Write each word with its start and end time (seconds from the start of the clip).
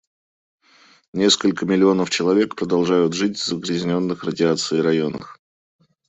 Несколько 1.13 1.67
миллионов 1.67 2.09
человек 2.09 2.55
продолжают 2.55 3.13
жить 3.13 3.37
в 3.37 3.45
загрязнённых 3.45 4.23
радиацией 4.23 4.81
районах. 4.81 5.39